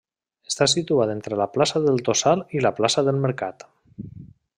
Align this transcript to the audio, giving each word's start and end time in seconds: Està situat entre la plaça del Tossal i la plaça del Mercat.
Està 0.51 0.65
situat 0.71 1.11
entre 1.15 1.37
la 1.41 1.47
plaça 1.57 1.81
del 1.83 2.01
Tossal 2.07 2.41
i 2.59 2.63
la 2.67 2.73
plaça 2.81 3.05
del 3.09 3.21
Mercat. 3.27 3.67